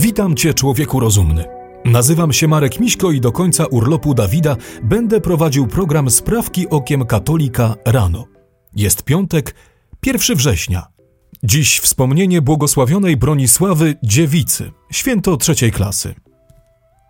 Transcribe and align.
Witam 0.00 0.36
Cię, 0.36 0.54
człowieku 0.54 1.00
rozumny. 1.00 1.44
Nazywam 1.84 2.32
się 2.32 2.48
Marek 2.48 2.80
Miśko 2.80 3.10
i 3.10 3.20
do 3.20 3.32
końca 3.32 3.66
urlopu 3.66 4.14
Dawida 4.14 4.56
będę 4.82 5.20
prowadził 5.20 5.66
program 5.66 6.10
Sprawki 6.10 6.68
Okiem 6.68 7.06
Katolika 7.06 7.74
rano. 7.84 8.24
Jest 8.76 9.02
piątek, 9.02 9.54
1 10.06 10.36
września. 10.36 10.86
Dziś 11.42 11.78
wspomnienie 11.78 12.42
błogosławionej 12.42 13.16
Bronisławy 13.16 13.94
Dziewicy, 14.02 14.72
święto 14.92 15.36
trzeciej 15.36 15.72
klasy. 15.72 16.14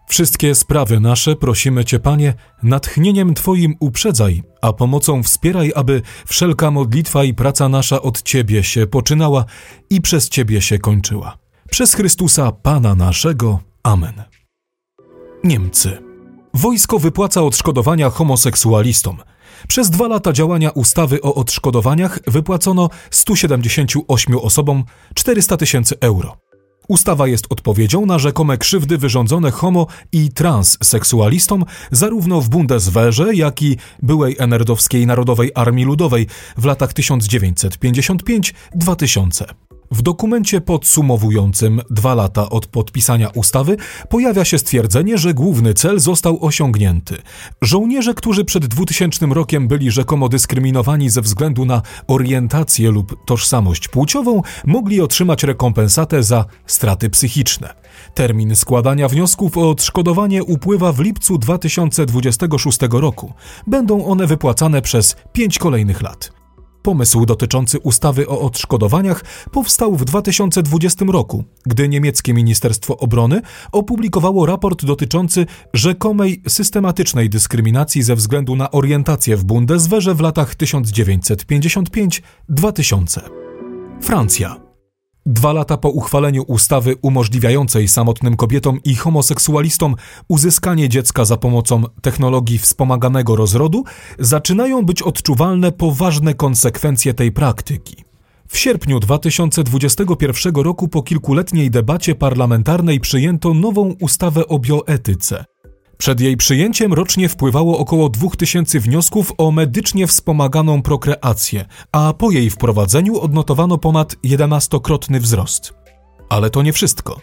Wszystkie 0.09 0.55
sprawy 0.55 1.01
nasze 1.01 1.37
prosimy 1.37 1.85
Cię, 1.85 1.99
Panie, 1.99 2.35
natchnieniem 2.63 3.35
Twoim 3.35 3.75
uprzedzaj, 3.81 4.43
a 4.63 4.73
pomocą 4.73 5.23
wspieraj, 5.23 5.73
aby 5.75 6.03
wszelka 6.27 6.71
modlitwa 6.71 7.25
i 7.25 7.35
praca 7.35 7.69
nasza 7.69 8.03
od 8.03 8.23
Ciebie 8.23 8.65
się 8.65 8.87
poczynała 8.87 9.45
i 9.91 10.01
przez 10.01 10.29
Ciebie 10.29 10.61
się 10.61 10.79
kończyła. 10.79 11.40
Przez 11.71 11.95
Chrystusa 11.95 12.53
Pana 12.53 12.95
naszego. 12.95 13.61
Amen. 13.83 14.23
Niemcy. 15.45 15.99
Wojsko 16.55 16.99
wypłaca 16.99 17.43
odszkodowania 17.43 18.11
homoseksualistom. 18.11 19.17
Przez 19.69 19.91
dwa 19.91 20.09
lata 20.09 20.33
działania 20.33 20.71
ustawy 20.71 21.23
o 21.23 21.35
odszkodowaniach 21.35 22.19
wypłacono 22.27 22.89
178 23.11 24.39
osobom 24.39 24.85
400 25.15 25.57
tysięcy 25.57 25.95
euro. 26.01 26.37
Ustawa 26.89 27.29
jest 27.29 27.47
odpowiedzią 27.51 28.07
na 28.07 28.19
rzekome 28.19 28.59
krzywdy 28.59 28.99
wyrządzone 28.99 29.51
homo 29.51 29.87
i 30.13 30.33
transseksualistom 30.33 31.65
zarówno 31.91 32.41
w 32.41 32.49
Bundeswehrze, 32.49 33.35
jak 33.35 33.63
i 33.63 33.77
byłej 34.03 34.37
Enerdowskiej 34.39 35.07
Narodowej 35.07 35.51
Armii 35.55 35.85
Ludowej 35.85 36.27
w 36.57 36.65
latach 36.65 36.93
1955-2000. 36.93 39.70
W 39.91 40.03
dokumencie 40.03 40.61
podsumowującym 40.61 41.81
dwa 41.91 42.15
lata 42.15 42.51
od 42.51 42.67
podpisania 42.67 43.29
ustawy 43.29 43.77
pojawia 44.09 44.45
się 44.45 44.59
stwierdzenie, 44.59 45.19
że 45.19 45.35
główny 45.35 45.75
cel 45.75 46.01
został 46.01 46.45
osiągnięty. 46.45 47.17
Żołnierze, 47.63 48.15
którzy 48.15 48.45
przed 48.45 48.67
2000 48.67 49.27
rokiem 49.27 49.69
byli 49.69 49.91
rzekomo 49.91 50.29
dyskryminowani 50.29 51.11
ze 51.11 51.23
względu 51.23 51.65
na 51.65 51.83
orientację 52.07 52.91
lub 52.91 53.25
tożsamość 53.25 53.89
płciową, 53.89 54.43
mogli 54.65 55.01
otrzymać 55.01 55.43
rekompensatę 55.43 56.23
za 56.23 56.45
straty 56.67 57.11
psychiczne. 57.11 57.75
Termin 58.15 58.57
składania 58.57 59.09
wniosków 59.09 59.59
o 59.59 59.71
odszkodowanie 59.71 60.45
upływa 60.45 60.93
w 60.93 61.01
lipcu 61.01 61.39
2026 61.39 62.79
roku. 62.91 63.33
Będą 63.67 64.07
one 64.07 64.27
wypłacane 64.27 64.83
przez 64.83 65.17
pięć 65.33 65.59
kolejnych 65.59 66.03
lat. 66.03 66.40
Pomysł 66.83 67.27
dotyczący 67.27 67.79
ustawy 67.79 68.29
o 68.29 68.41
odszkodowaniach 68.41 69.25
powstał 69.53 69.97
w 69.97 70.05
2020 70.05 71.05
roku, 71.09 71.45
gdy 71.67 71.89
niemieckie 71.89 72.35
Ministerstwo 72.35 72.97
Obrony 72.97 73.41
opublikowało 73.73 74.47
raport 74.47 74.85
dotyczący 74.85 75.47
rzekomej 75.75 76.43
systematycznej 76.49 77.31
dyskryminacji 77.31 78.03
ze 78.03 78.17
względu 78.17 78.57
na 78.57 78.71
orientację 78.71 79.37
w 79.37 79.45
Bundeswehrze 79.45 80.15
w 80.15 80.21
latach 80.21 80.55
1955-2000. 80.55 83.21
Francja. 84.03 84.70
Dwa 85.27 85.53
lata 85.53 85.77
po 85.77 85.89
uchwaleniu 85.89 86.43
ustawy 86.43 86.95
umożliwiającej 87.03 87.89
samotnym 87.89 88.37
kobietom 88.37 88.81
i 88.85 88.95
homoseksualistom 88.95 89.97
uzyskanie 90.29 90.89
dziecka 90.89 91.25
za 91.25 91.37
pomocą 91.37 91.83
technologii 92.03 92.59
wspomaganego 92.59 93.37
rozrodu, 93.37 93.85
zaczynają 94.19 94.87
być 94.87 95.03
odczuwalne 95.03 95.73
poważne 95.73 96.35
konsekwencje 96.35 97.15
tej 97.15 97.33
praktyki. 97.33 97.97
W 98.49 98.59
sierpniu 98.59 99.01
2021 99.01 100.55
roku 100.55 100.89
po 100.89 101.03
kilkuletniej 101.03 101.71
debacie 101.71 102.15
parlamentarnej 102.15 103.01
przyjęto 103.01 103.55
nową 103.55 103.95
ustawę 104.01 104.49
o 104.49 104.59
bioetyce. 104.59 105.45
Przed 106.01 106.21
jej 106.21 106.37
przyjęciem 106.37 106.93
rocznie 106.93 107.29
wpływało 107.29 107.79
około 107.79 108.09
2000 108.09 108.81
wniosków 108.81 109.33
o 109.39 109.51
medycznie 109.51 110.07
wspomaganą 110.07 110.83
prokreację, 110.83 111.65
a 111.93 112.13
po 112.13 112.31
jej 112.31 112.51
wprowadzeniu 112.51 113.21
odnotowano 113.21 113.79
ponad 113.79 114.17
11-krotny 114.25 115.21
wzrost. 115.21 115.75
Ale 116.29 116.51
to 116.51 116.63
nie 116.63 116.73
wszystko. 116.73 117.21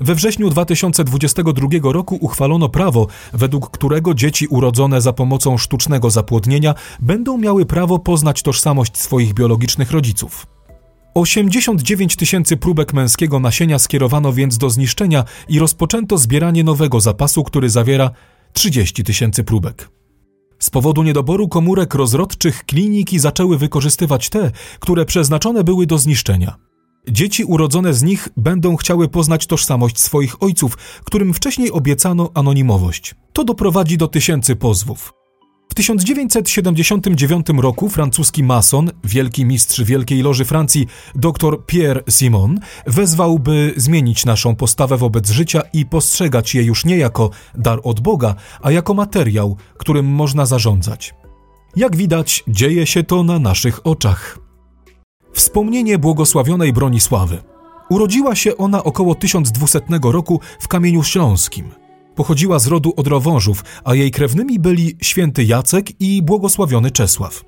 We 0.00 0.14
wrześniu 0.14 0.50
2022 0.50 1.68
roku 1.82 2.18
uchwalono 2.20 2.68
prawo, 2.68 3.06
według 3.32 3.70
którego 3.70 4.14
dzieci 4.14 4.46
urodzone 4.46 5.00
za 5.00 5.12
pomocą 5.12 5.58
sztucznego 5.58 6.10
zapłodnienia 6.10 6.74
będą 7.00 7.38
miały 7.38 7.66
prawo 7.66 7.98
poznać 7.98 8.42
tożsamość 8.42 8.98
swoich 8.98 9.34
biologicznych 9.34 9.90
rodziców. 9.90 10.46
89 11.14 12.16
tysięcy 12.16 12.56
próbek 12.56 12.92
męskiego 12.92 13.40
nasienia 13.40 13.78
skierowano 13.78 14.32
więc 14.32 14.58
do 14.58 14.70
zniszczenia 14.70 15.24
i 15.48 15.58
rozpoczęto 15.58 16.18
zbieranie 16.18 16.64
nowego 16.64 17.00
zapasu, 17.00 17.44
który 17.44 17.70
zawiera 17.70 18.10
30 18.52 19.04
tysięcy 19.04 19.44
próbek. 19.44 19.90
Z 20.58 20.70
powodu 20.70 21.02
niedoboru 21.02 21.48
komórek 21.48 21.94
rozrodczych 21.94 22.64
kliniki 22.64 23.18
zaczęły 23.18 23.58
wykorzystywać 23.58 24.28
te, 24.28 24.50
które 24.80 25.04
przeznaczone 25.04 25.64
były 25.64 25.86
do 25.86 25.98
zniszczenia. 25.98 26.56
Dzieci 27.08 27.44
urodzone 27.44 27.94
z 27.94 28.02
nich 28.02 28.28
będą 28.36 28.76
chciały 28.76 29.08
poznać 29.08 29.46
tożsamość 29.46 29.98
swoich 29.98 30.42
ojców, 30.42 30.76
którym 31.04 31.34
wcześniej 31.34 31.72
obiecano 31.72 32.30
anonimowość. 32.34 33.14
To 33.32 33.44
doprowadzi 33.44 33.98
do 33.98 34.08
tysięcy 34.08 34.56
pozwów. 34.56 35.19
W 35.70 35.74
1979 35.74 37.46
roku 37.58 37.88
francuski 37.88 38.44
mason, 38.44 38.90
wielki 39.04 39.44
mistrz 39.44 39.82
Wielkiej 39.82 40.22
Loży 40.22 40.44
Francji, 40.44 40.86
dr 41.14 41.66
Pierre 41.66 42.02
Simon, 42.08 42.60
wezwał, 42.86 43.38
by 43.38 43.74
zmienić 43.76 44.24
naszą 44.24 44.56
postawę 44.56 44.96
wobec 44.96 45.30
życia 45.30 45.62
i 45.72 45.86
postrzegać 45.86 46.54
je 46.54 46.62
już 46.62 46.84
nie 46.84 46.96
jako 46.96 47.30
dar 47.54 47.80
od 47.84 48.00
Boga, 48.00 48.34
a 48.62 48.70
jako 48.70 48.94
materiał, 48.94 49.56
którym 49.76 50.06
można 50.06 50.46
zarządzać. 50.46 51.14
Jak 51.76 51.96
widać, 51.96 52.44
dzieje 52.48 52.86
się 52.86 53.02
to 53.02 53.22
na 53.22 53.38
naszych 53.38 53.86
oczach. 53.86 54.38
Wspomnienie 55.32 55.98
błogosławionej 55.98 56.72
Bronisławy. 56.72 57.38
Urodziła 57.90 58.34
się 58.34 58.56
ona 58.56 58.84
około 58.84 59.14
1200 59.14 59.80
roku 60.02 60.40
w 60.60 60.68
Kamieniu 60.68 61.02
Śląskim– 61.02 61.70
Pochodziła 62.20 62.58
z 62.58 62.66
rodu 62.66 62.92
Odrowążów, 62.96 63.64
a 63.84 63.94
jej 63.94 64.10
krewnymi 64.10 64.58
byli 64.58 64.96
święty 65.02 65.44
Jacek 65.44 66.00
i 66.00 66.22
błogosławiony 66.22 66.90
Czesław. 66.90 67.44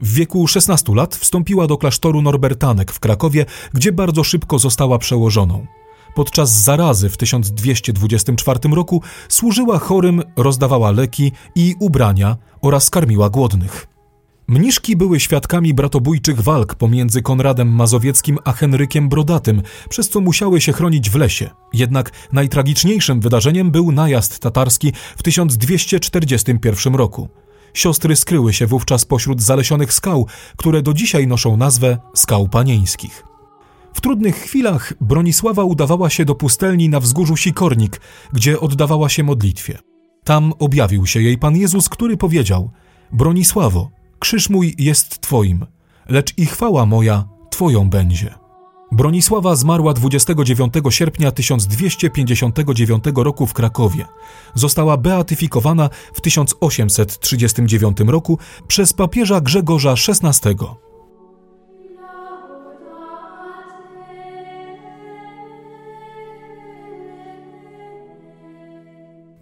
W 0.00 0.14
wieku 0.14 0.46
16 0.46 0.94
lat 0.94 1.16
wstąpiła 1.16 1.66
do 1.66 1.76
klasztoru 1.76 2.22
Norbertanek 2.22 2.92
w 2.92 3.00
Krakowie, 3.00 3.46
gdzie 3.74 3.92
bardzo 3.92 4.24
szybko 4.24 4.58
została 4.58 4.98
przełożoną. 4.98 5.66
Podczas 6.14 6.50
zarazy 6.50 7.08
w 7.08 7.16
1224 7.16 8.60
roku 8.74 9.02
służyła 9.28 9.78
chorym, 9.78 10.22
rozdawała 10.36 10.90
leki 10.90 11.32
i 11.54 11.74
ubrania 11.80 12.36
oraz 12.62 12.90
karmiła 12.90 13.30
głodnych. 13.30 13.86
Mniszki 14.50 14.96
były 14.96 15.20
świadkami 15.20 15.74
bratobójczych 15.74 16.40
walk 16.40 16.74
pomiędzy 16.74 17.22
Konradem 17.22 17.68
Mazowieckim 17.68 18.38
a 18.44 18.52
Henrykiem 18.52 19.08
Brodatym, 19.08 19.62
przez 19.88 20.08
co 20.08 20.20
musiały 20.20 20.60
się 20.60 20.72
chronić 20.72 21.10
w 21.10 21.14
lesie. 21.14 21.50
Jednak 21.72 22.12
najtragiczniejszym 22.32 23.20
wydarzeniem 23.20 23.70
był 23.70 23.92
najazd 23.92 24.38
tatarski 24.38 24.92
w 25.16 25.22
1241 25.22 26.94
roku. 26.94 27.28
Siostry 27.74 28.16
skryły 28.16 28.52
się 28.52 28.66
wówczas 28.66 29.04
pośród 29.04 29.42
zalesionych 29.42 29.92
skał, 29.92 30.26
które 30.56 30.82
do 30.82 30.92
dzisiaj 30.92 31.26
noszą 31.26 31.56
nazwę 31.56 31.98
Skał 32.14 32.48
Panieńskich. 32.48 33.24
W 33.94 34.00
trudnych 34.00 34.36
chwilach 34.36 34.92
Bronisława 35.00 35.64
udawała 35.64 36.10
się 36.10 36.24
do 36.24 36.34
pustelni 36.34 36.88
na 36.88 37.00
wzgórzu 37.00 37.36
Sikornik, 37.36 38.00
gdzie 38.32 38.60
oddawała 38.60 39.08
się 39.08 39.22
modlitwie. 39.22 39.78
Tam 40.24 40.52
objawił 40.58 41.06
się 41.06 41.20
jej 41.20 41.38
Pan 41.38 41.56
Jezus, 41.56 41.88
który 41.88 42.16
powiedział: 42.16 42.70
Bronisławo, 43.12 43.99
Krzyż 44.20 44.50
mój 44.50 44.74
jest 44.78 45.20
Twoim, 45.20 45.66
lecz 46.08 46.38
i 46.38 46.46
chwała 46.46 46.86
moja 46.86 47.24
Twoją 47.50 47.90
będzie. 47.90 48.34
Bronisława 48.92 49.56
zmarła 49.56 49.92
29 49.92 50.74
sierpnia 50.90 51.30
1259 51.30 53.04
roku 53.14 53.46
w 53.46 53.52
Krakowie. 53.52 54.04
Została 54.54 54.96
beatyfikowana 54.96 55.90
w 56.14 56.20
1839 56.20 57.96
roku 58.06 58.38
przez 58.68 58.92
papieża 58.92 59.40
Grzegorza 59.40 59.94
XVI. 60.08 60.56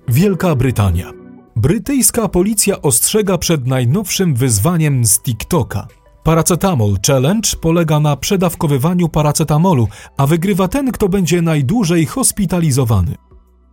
Wielka 0.09 0.55
Brytania 0.55 1.28
Brytyjska 1.59 2.29
policja 2.29 2.83
ostrzega 2.83 3.39
przed 3.39 3.67
najnowszym 3.67 4.35
wyzwaniem 4.35 5.05
z 5.05 5.21
TikToka. 5.21 5.87
Paracetamol 6.23 6.97
Challenge 7.07 7.49
polega 7.61 8.01
na 8.01 8.17
przedawkowywaniu 8.17 9.09
paracetamolu, 9.09 9.89
a 10.17 10.27
wygrywa 10.27 10.69
ten, 10.69 10.93
kto 10.93 11.09
będzie 11.09 11.43
najdłużej 11.43 12.07
hospitalizowany. 12.07 13.15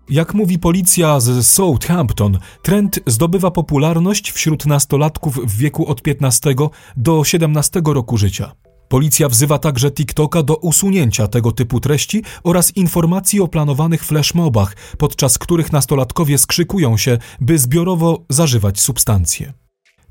Jak 0.09 0.33
mówi 0.33 0.59
policja 0.59 1.19
z 1.19 1.47
Southampton, 1.47 2.39
trend 2.61 2.99
zdobywa 3.07 3.51
popularność 3.51 4.31
wśród 4.31 4.65
nastolatków 4.65 5.39
w 5.45 5.57
wieku 5.57 5.87
od 5.87 6.01
15 6.01 6.55
do 6.97 7.23
17 7.23 7.81
roku 7.85 8.17
życia. 8.17 8.64
Policja 8.89 9.29
wzywa 9.29 9.59
także 9.59 9.91
TikToka 9.91 10.43
do 10.43 10.55
usunięcia 10.55 11.27
tego 11.27 11.51
typu 11.51 11.79
treści 11.79 12.23
oraz 12.43 12.77
informacji 12.77 13.41
o 13.41 13.47
planowanych 13.47 14.03
flashmobach, 14.03 14.75
podczas 14.97 15.37
których 15.37 15.71
nastolatkowie 15.71 16.37
skrzykują 16.37 16.97
się, 16.97 17.17
by 17.41 17.57
zbiorowo 17.57 18.25
zażywać 18.29 18.79
substancje. 18.79 19.53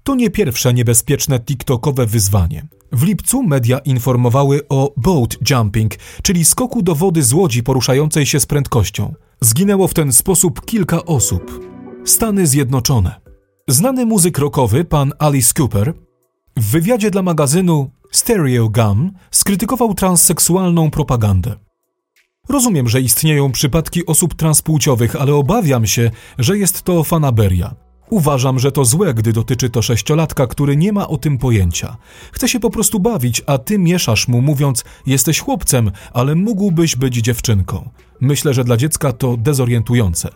To 0.03 0.15
nie 0.15 0.31
pierwsze 0.31 0.75
niebezpieczne 0.75 1.41
TikTokowe 1.41 2.07
wyzwanie. 2.07 2.67
W 2.93 3.03
lipcu 3.03 3.43
media 3.43 3.79
informowały 3.79 4.61
o 4.69 4.93
boat 4.97 5.37
jumping, 5.51 5.95
czyli 6.23 6.45
skoku 6.45 6.83
do 6.83 6.95
wody 6.95 7.23
z 7.23 7.33
łodzi 7.33 7.63
poruszającej 7.63 8.27
się 8.27 8.41
z 8.41 8.47
prędkością. 8.47 9.15
Zginęło 9.41 9.89
w 9.89 9.95
ten 9.95 10.13
sposób 10.13 10.65
kilka 10.65 11.05
osób. 11.05 11.61
Stany 12.05 12.47
Zjednoczone. 12.47 13.21
Znany 13.69 14.07
muzyk 14.07 14.39
rockowy 14.39 14.85
pan 14.85 15.13
Alice 15.19 15.53
Cooper 15.59 15.95
w 16.57 16.71
wywiadzie 16.71 17.11
dla 17.11 17.23
magazynu 17.23 17.91
Stereo 18.15 18.69
Gum 18.69 19.13
skrytykował 19.31 19.95
transseksualną 19.95 20.91
propagandę. 20.91 21.55
Rozumiem, 22.49 22.89
że 22.89 23.01
istnieją 23.01 23.53
przypadki 23.53 24.07
osób 24.07 24.35
transpłciowych, 24.35 25.17
ale 25.17 25.35
obawiam 25.35 25.87
się, 25.87 26.11
że 26.39 26.59
jest 26.59 26.83
to 26.83 27.05
fanaberia. 27.05 27.75
Uważam, 28.11 28.59
że 28.59 28.73
to 28.73 28.85
złe, 28.85 29.15
gdy 29.15 29.33
dotyczy 29.33 29.71
to 29.71 29.83
sześciolatka, 29.83 30.47
który 30.47 30.77
nie 30.77 30.93
ma 30.93 31.09
o 31.09 31.17
tym 31.17 31.39
pojęcia. 31.39 31.97
Chce 32.33 32.49
się 32.49 32.61
po 32.61 32.71
prostu 32.71 33.01
bawić, 33.01 33.43
a 33.47 33.59
ty 33.59 33.79
mieszasz 33.79 34.29
mu, 34.29 34.43
mówiąc: 34.43 34.85
Jesteś 35.07 35.41
chłopcem, 35.41 35.91
ale 36.13 36.35
mógłbyś 36.35 36.97
być 36.97 37.15
dziewczynką. 37.15 37.91
Myślę, 38.21 38.55
że 38.55 38.65
dla 38.65 38.77
dziecka 38.77 39.13
to 39.13 39.37
dezorientujące. 39.37 40.29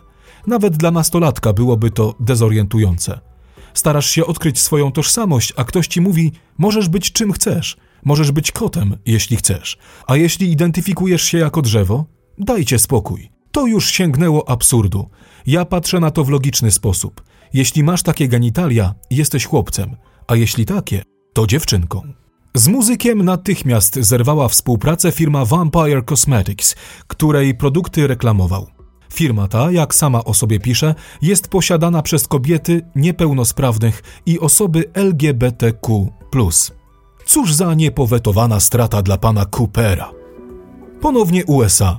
Nawet 0.47 0.77
dla 0.77 0.91
nastolatka 0.91 1.53
byłoby 1.53 1.91
to 1.91 2.15
dezorientujące. 2.19 3.28
Starasz 3.73 4.09
się 4.09 4.25
odkryć 4.25 4.59
swoją 4.59 4.91
tożsamość, 4.91 5.53
a 5.57 5.63
ktoś 5.63 5.87
ci 5.87 6.01
mówi: 6.01 6.31
Możesz 6.57 6.89
być 6.89 7.11
czym 7.11 7.31
chcesz. 7.31 7.77
Możesz 8.05 8.31
być 8.31 8.51
kotem, 8.51 8.97
jeśli 9.05 9.37
chcesz. 9.37 9.77
A 10.07 10.15
jeśli 10.15 10.51
identyfikujesz 10.51 11.23
się 11.23 11.37
jako 11.37 11.61
drzewo, 11.61 12.05
dajcie 12.37 12.79
spokój. 12.79 13.29
To 13.51 13.67
już 13.67 13.91
sięgnęło 13.91 14.49
absurdu. 14.49 15.09
Ja 15.47 15.65
patrzę 15.65 15.99
na 15.99 16.11
to 16.11 16.23
w 16.23 16.29
logiczny 16.29 16.71
sposób. 16.71 17.23
Jeśli 17.53 17.83
masz 17.83 18.03
takie 18.03 18.27
genitalia, 18.27 18.95
jesteś 19.11 19.45
chłopcem, 19.45 19.95
a 20.27 20.35
jeśli 20.35 20.65
takie, 20.65 21.03
to 21.33 21.47
dziewczynką. 21.47 22.13
Z 22.53 22.67
muzykiem 22.67 23.25
natychmiast 23.25 23.95
zerwała 23.95 24.47
współpracę 24.47 25.11
firma 25.11 25.45
Vampire 25.45 26.05
Cosmetics, 26.05 26.75
której 27.07 27.55
produkty 27.55 28.07
reklamował. 28.07 28.67
Firma 29.13 29.47
ta, 29.47 29.71
jak 29.71 29.95
sama 29.95 30.23
o 30.23 30.33
sobie 30.33 30.59
pisze, 30.59 30.95
jest 31.21 31.47
posiadana 31.47 32.01
przez 32.01 32.27
kobiety 32.27 32.81
niepełnosprawnych 32.95 34.03
i 34.25 34.39
osoby 34.39 34.85
LGBTQ. 34.93 36.07
Cóż 37.25 37.53
za 37.53 37.73
niepowetowana 37.73 38.59
strata 38.59 39.01
dla 39.01 39.17
pana 39.17 39.45
Coopera. 39.45 40.11
Ponownie 41.01 41.45
USA. 41.45 41.97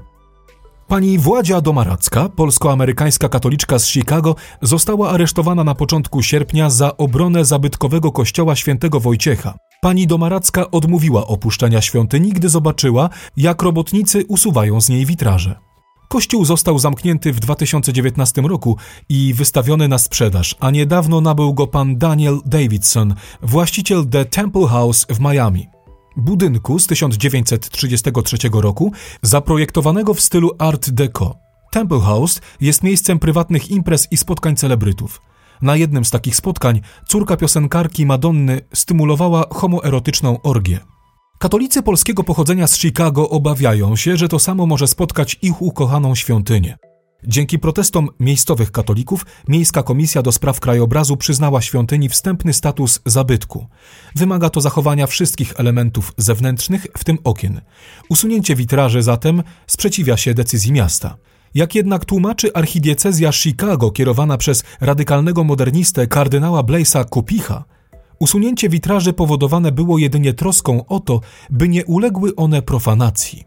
Pani 0.89 1.19
Władzia 1.19 1.61
Domaracka, 1.61 2.29
polsko-amerykańska 2.29 3.29
katoliczka 3.29 3.79
z 3.79 3.87
Chicago, 3.87 4.35
została 4.63 5.11
aresztowana 5.11 5.65
na 5.65 5.75
początku 5.75 6.23
sierpnia 6.23 6.71
za 6.71 6.97
obronę 6.97 7.45
zabytkowego 7.45 8.13
kościoła 8.13 8.57
świętego 8.57 9.01
Wojciecha. 9.01 9.55
Pani 9.83 10.07
Domaracka 10.07 10.71
odmówiła 10.71 11.27
opuszczenia 11.27 11.81
świątyni, 11.81 12.33
gdy 12.33 12.49
zobaczyła, 12.49 13.09
jak 13.37 13.63
robotnicy 13.63 14.25
usuwają 14.29 14.81
z 14.81 14.89
niej 14.89 15.07
witraże. 15.07 15.70
Kościół 16.13 16.45
został 16.45 16.79
zamknięty 16.79 17.33
w 17.33 17.41
2019 17.41 18.43
roku 18.43 18.77
i 19.09 19.35
wystawiony 19.35 19.89
na 19.89 19.99
sprzedaż, 19.99 20.57
a 20.61 20.71
niedawno 20.71 21.21
nabył 21.21 21.55
go 21.55 21.67
pan 21.67 21.99
Daniel 21.99 22.41
Davidson, 22.47 23.15
właściciel 23.43 24.07
The 24.07 24.25
Temple 24.25 24.67
House 24.67 25.07
w 25.11 25.21
Miami. 25.21 25.69
Budynku 26.17 26.79
z 26.79 26.87
1933 26.87 28.37
roku, 28.53 28.93
zaprojektowanego 29.23 30.15
w 30.15 30.21
stylu 30.21 30.51
Art 30.59 30.91
Deco. 30.91 31.35
Temple 31.71 32.01
House 32.01 32.41
jest 32.61 32.83
miejscem 32.83 33.19
prywatnych 33.19 33.71
imprez 33.71 34.09
i 34.11 34.17
spotkań 34.17 34.57
celebrytów. 34.57 35.23
Na 35.63 35.77
jednym 35.77 36.05
z 36.05 36.11
takich 36.11 36.37
spotkań 36.37 36.81
córka 37.09 37.37
piosenkarki 37.37 38.07
Madonny 38.07 38.61
stymulowała 38.75 39.45
homoerotyczną 39.51 40.43
orgię. 40.43 40.81
Katolicy 41.43 41.83
polskiego 41.83 42.25
pochodzenia 42.25 42.67
z 42.67 42.79
Chicago 42.79 43.31
obawiają 43.31 43.97
się, 43.97 44.17
że 44.17 44.29
to 44.29 44.39
samo 44.39 44.67
może 44.67 44.87
spotkać 44.87 45.39
ich 45.43 45.63
ukochaną 45.63 46.15
świątynię. 46.15 46.77
Dzięki 47.25 47.59
protestom 47.59 48.09
miejscowych 48.21 48.73
katolików, 48.73 49.27
Miejska 49.49 49.83
Komisja 49.83 50.23
do 50.23 50.33
Spraw 50.33 50.61
Krajobrazu 50.61 51.17
przyznała 51.17 51.63
świątyni 51.63 52.09
wstępny 52.09 52.53
status 52.53 53.01
zabytku. 53.07 53.67
Wymaga 54.15 54.51
to 54.51 54.61
zachowania 54.61 55.07
wszystkich 55.07 55.53
elementów 55.57 56.13
zewnętrznych, 56.17 56.87
w 56.99 57.05
tym 57.05 57.19
okien. 57.25 57.61
Usunięcie 58.09 58.57
witraży 58.57 59.03
zatem 59.03 59.43
sprzeciwia 59.67 60.17
się 60.17 60.35
decyzji 60.35 60.73
miasta. 60.73 61.17
Jak 61.55 61.75
jednak 61.75 62.05
tłumaczy 62.05 62.55
archidiecezja 62.55 63.33
Chicago 63.33 63.91
kierowana 63.91 64.39
przez 64.39 64.65
radykalnego 64.81 65.45
modernistę 65.45 66.07
kardynała 66.07 66.63
Blaisa 66.63 67.05
Kopicha, 67.05 67.65
Usunięcie 68.21 68.69
witraży 68.69 69.13
powodowane 69.13 69.73
było 69.73 69.99
jedynie 69.99 70.35
troską 70.35 70.87
o 70.87 71.01
to, 71.01 71.21
by 71.51 71.69
nie 71.69 71.85
uległy 71.85 72.37
one 72.37 72.63
profanacji. 72.63 73.45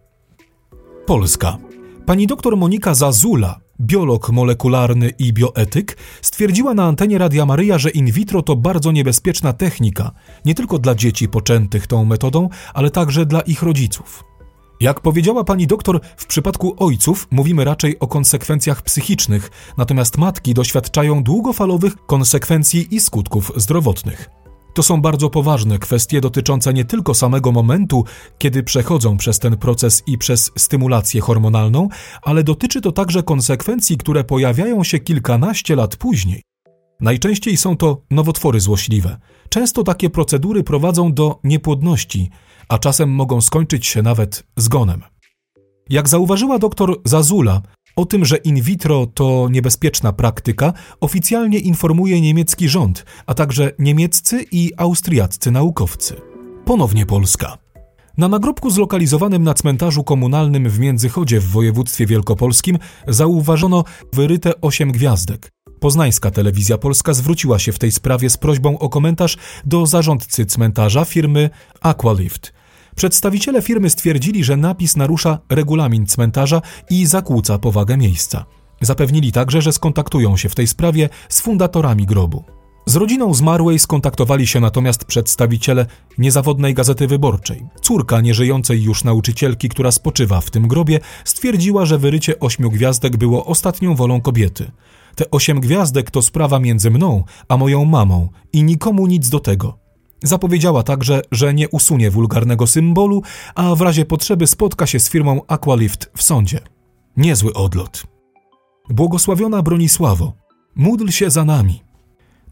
Polska. 1.05 1.57
Pani 2.05 2.27
doktor 2.27 2.57
Monika 2.57 2.93
Zazula, 2.93 3.59
biolog 3.81 4.29
molekularny 4.29 5.09
i 5.09 5.33
bioetyk, 5.33 5.97
stwierdziła 6.21 6.73
na 6.73 6.83
antenie 6.83 7.17
Radia 7.17 7.45
Maryja, 7.45 7.77
że 7.77 7.89
in 7.89 8.11
vitro 8.11 8.41
to 8.41 8.55
bardzo 8.55 8.91
niebezpieczna 8.91 9.53
technika, 9.53 10.11
nie 10.45 10.55
tylko 10.55 10.79
dla 10.79 10.95
dzieci 10.95 11.29
poczętych 11.29 11.87
tą 11.87 12.05
metodą, 12.05 12.49
ale 12.73 12.89
także 12.89 13.25
dla 13.25 13.41
ich 13.41 13.63
rodziców. 13.63 14.23
Jak 14.79 14.99
powiedziała 14.99 15.43
pani 15.43 15.67
doktor, 15.67 15.99
w 16.17 16.25
przypadku 16.25 16.75
ojców 16.77 17.27
mówimy 17.31 17.65
raczej 17.65 17.99
o 17.99 18.07
konsekwencjach 18.07 18.81
psychicznych, 18.81 19.51
natomiast 19.77 20.17
matki 20.17 20.53
doświadczają 20.53 21.23
długofalowych 21.23 22.05
konsekwencji 22.05 22.95
i 22.95 22.99
skutków 22.99 23.51
zdrowotnych. 23.55 24.42
To 24.73 24.83
są 24.83 25.01
bardzo 25.01 25.29
poważne 25.29 25.79
kwestie 25.79 26.21
dotyczące 26.21 26.73
nie 26.73 26.85
tylko 26.85 27.13
samego 27.13 27.51
momentu, 27.51 28.03
kiedy 28.37 28.63
przechodzą 28.63 29.17
przez 29.17 29.39
ten 29.39 29.57
proces 29.57 30.03
i 30.07 30.17
przez 30.17 30.51
stymulację 30.57 31.21
hormonalną, 31.21 31.89
ale 32.21 32.43
dotyczy 32.43 32.81
to 32.81 32.91
także 32.91 33.23
konsekwencji, 33.23 33.97
które 33.97 34.23
pojawiają 34.23 34.83
się 34.83 34.99
kilkanaście 34.99 35.75
lat 35.75 35.95
później. 35.95 36.41
Najczęściej 36.99 37.57
są 37.57 37.77
to 37.77 38.01
nowotwory 38.11 38.59
złośliwe. 38.59 39.17
Często 39.49 39.83
takie 39.83 40.09
procedury 40.09 40.63
prowadzą 40.63 41.13
do 41.13 41.39
niepłodności, 41.43 42.29
a 42.69 42.77
czasem 42.77 43.09
mogą 43.09 43.41
skończyć 43.41 43.85
się 43.85 44.01
nawet 44.01 44.43
zgonem. 44.57 45.01
Jak 45.89 46.09
zauważyła 46.09 46.59
dr 46.59 46.95
Zazula, 47.05 47.61
o 47.95 48.05
tym, 48.05 48.25
że 48.25 48.37
in 48.37 48.61
vitro 48.61 49.07
to 49.13 49.47
niebezpieczna 49.51 50.13
praktyka, 50.13 50.73
oficjalnie 51.01 51.59
informuje 51.59 52.21
niemiecki 52.21 52.69
rząd, 52.69 53.05
a 53.25 53.33
także 53.33 53.71
niemieccy 53.79 54.45
i 54.51 54.71
austriaccy 54.77 55.51
naukowcy. 55.51 56.21
Ponownie 56.65 57.05
Polska. 57.05 57.57
Na 58.17 58.27
nagrobku 58.27 58.69
zlokalizowanym 58.69 59.43
na 59.43 59.53
cmentarzu 59.53 60.03
komunalnym 60.03 60.69
w 60.69 60.79
Międzychodzie 60.79 61.39
w 61.39 61.47
województwie 61.47 62.05
wielkopolskim 62.05 62.77
zauważono 63.07 63.83
wyryte 64.13 64.61
osiem 64.61 64.91
gwiazdek. 64.91 65.51
Poznańska 65.79 66.31
Telewizja 66.31 66.77
Polska 66.77 67.13
zwróciła 67.13 67.59
się 67.59 67.71
w 67.71 67.79
tej 67.79 67.91
sprawie 67.91 68.29
z 68.29 68.37
prośbą 68.37 68.79
o 68.79 68.89
komentarz 68.89 69.37
do 69.65 69.85
zarządcy 69.85 70.45
cmentarza 70.45 71.05
firmy 71.05 71.49
Aqualift– 71.81 72.53
Przedstawiciele 72.95 73.61
firmy 73.61 73.89
stwierdzili, 73.89 74.43
że 74.43 74.57
napis 74.57 74.95
narusza 74.95 75.39
regulamin 75.49 76.05
cmentarza 76.05 76.61
i 76.89 77.05
zakłóca 77.05 77.57
powagę 77.57 77.97
miejsca. 77.97 78.45
Zapewnili 78.81 79.31
także, 79.31 79.61
że 79.61 79.73
skontaktują 79.73 80.37
się 80.37 80.49
w 80.49 80.55
tej 80.55 80.67
sprawie 80.67 81.09
z 81.29 81.41
fundatorami 81.41 82.05
grobu. 82.05 82.43
Z 82.85 82.95
rodziną 82.95 83.33
zmarłej 83.33 83.79
skontaktowali 83.79 84.47
się 84.47 84.59
natomiast 84.59 85.05
przedstawiciele 85.05 85.85
niezawodnej 86.17 86.73
gazety 86.73 87.07
wyborczej. 87.07 87.65
Córka 87.81 88.21
nieżyjącej 88.21 88.83
już 88.83 89.03
nauczycielki, 89.03 89.69
która 89.69 89.91
spoczywa 89.91 90.41
w 90.41 90.51
tym 90.51 90.67
grobie, 90.67 90.99
stwierdziła, 91.25 91.85
że 91.85 91.97
wyrycie 91.97 92.39
ośmiu 92.39 92.71
gwiazdek 92.71 93.17
było 93.17 93.45
ostatnią 93.45 93.95
wolą 93.95 94.21
kobiety. 94.21 94.71
Te 95.15 95.31
osiem 95.31 95.59
gwiazdek 95.59 96.11
to 96.11 96.21
sprawa 96.21 96.59
między 96.59 96.91
mną 96.91 97.23
a 97.47 97.57
moją 97.57 97.85
mamą 97.85 98.29
i 98.53 98.63
nikomu 98.63 99.07
nic 99.07 99.29
do 99.29 99.39
tego. 99.39 99.82
Zapowiedziała 100.23 100.83
także, 100.83 101.21
że 101.31 101.53
nie 101.53 101.69
usunie 101.69 102.11
wulgarnego 102.11 102.67
symbolu, 102.67 103.23
a 103.55 103.75
w 103.75 103.81
razie 103.81 104.05
potrzeby 104.05 104.47
spotka 104.47 104.87
się 104.87 104.99
z 104.99 105.09
firmą 105.09 105.41
Aqualift 105.47 106.11
w 106.17 106.23
sądzie. 106.23 106.59
Niezły 107.17 107.53
odlot. 107.53 108.03
Błogosławiona 108.89 109.61
Bronisławo, 109.61 110.33
módl 110.75 111.09
się 111.09 111.29
za 111.29 111.45
nami. 111.45 111.83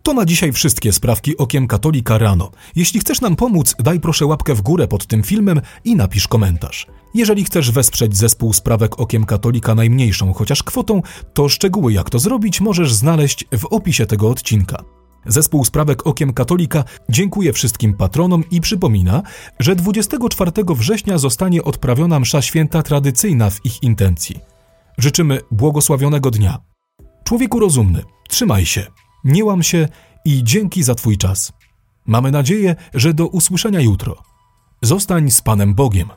To 0.04 0.14
na 0.14 0.26
dzisiaj 0.26 0.52
wszystkie 0.52 0.94
sprawki 0.94 1.38
okiem 1.38 1.68
katolika 1.68 2.18
rano. 2.18 2.52
Jeśli 2.76 3.00
chcesz 3.00 3.22
nam 3.22 3.36
pomóc, 3.36 3.76
daj 3.80 4.00
proszę 4.00 4.26
łapkę 4.26 4.56
w 4.56 4.62
górę 4.62 4.88
pod 4.88 5.06
tym 5.06 5.24
filmem 5.24 5.62
i 5.84 5.96
napisz 5.96 6.28
komentarz. 6.28 6.88
Jeżeli 7.14 7.44
chcesz 7.44 7.72
wesprzeć 7.72 8.18
zespół 8.18 8.54
sprawek 8.54 9.00
okiem 9.00 9.26
katolika 9.26 9.76
najmniejszą 9.76 10.34
chociaż 10.34 10.64
kwotą, 10.64 11.02
to 11.34 11.50
szczegóły 11.50 11.94
jak 11.94 12.10
to 12.10 12.20
zrobić 12.20 12.62
możesz 12.62 12.94
znaleźć 12.94 13.46
w 13.58 13.66
opisie 13.66 14.06
tego 14.06 14.30
odcinka. 14.30 14.84
Zespół 15.26 15.66
Sprawek 15.66 16.08
Okiem 16.08 16.34
Katolika 16.34 16.84
dziękuję 17.10 17.54
wszystkim 17.54 17.94
patronom 17.94 18.44
i 18.52 18.62
przypomina, 18.62 19.22
że 19.60 19.76
24 19.76 20.52
września 20.68 21.18
zostanie 21.18 21.64
odprawiona 21.64 22.20
msza 22.20 22.42
święta 22.42 22.84
tradycyjna 22.84 23.50
w 23.50 23.66
ich 23.66 23.84
intencji. 23.84 24.40
Życzymy 24.98 25.40
błogosławionego 25.52 26.32
dnia. 26.32 26.58
Człowieku 27.24 27.60
rozumny, 27.60 28.04
trzymaj 28.30 28.66
się, 28.66 28.88
nie 29.24 29.46
łam 29.46 29.64
się 29.64 29.88
i 30.26 30.44
dzięki 30.44 30.84
za 30.84 30.96
Twój 30.96 31.18
czas. 31.18 31.54
Mamy 32.06 32.32
nadzieję, 32.32 32.76
że 32.94 33.14
do 33.14 33.28
usłyszenia 33.28 33.82
jutro. 33.82 34.18
Zostań 34.82 35.32
z 35.32 35.42
Panem 35.42 35.74
Bogiem. 35.74 36.10